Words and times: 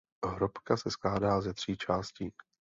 Hrobka 0.25 0.77
se 0.77 0.91
skládá 0.91 1.41
ze 1.41 1.53
tří 1.53 1.77
částí. 1.77 2.33